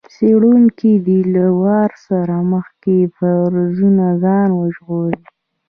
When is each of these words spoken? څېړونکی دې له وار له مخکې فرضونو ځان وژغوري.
څېړونکی 0.13 0.91
دې 1.05 1.19
له 1.35 1.45
وار 1.61 1.91
له 2.29 2.37
مخکې 2.53 2.95
فرضونو 3.17 4.07
ځان 4.23 4.49
وژغوري. 4.59 5.23